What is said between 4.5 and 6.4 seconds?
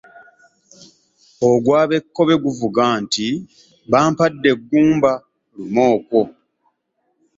ggumba, luma okwo.”